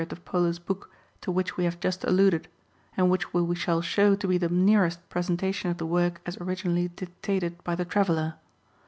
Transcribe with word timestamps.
of 0.11 0.25
Polo's 0.25 0.57
Book 0.57 0.89
to 1.21 1.31
which 1.31 1.57
we 1.57 1.63
have 1.63 1.79
just 1.79 2.03
alluded, 2.05 2.47
and 2.97 3.11
which 3.11 3.35
we 3.35 3.53
shall 3.55 3.81
show 3.83 4.15
to 4.15 4.27
be 4.27 4.39
the 4.39 4.49
nearest 4.49 5.07
present 5.09 5.43
ation 5.43 5.69
of 5.69 5.77
the 5.77 5.85
work 5.85 6.19
as 6.25 6.41
originally 6.41 6.87
dictated 6.87 7.63
by 7.63 7.75
the 7.75 7.85
Traveller. 7.85 8.33